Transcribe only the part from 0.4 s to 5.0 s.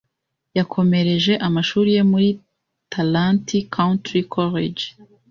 yakomereje amashuri ye muri Tarrant country College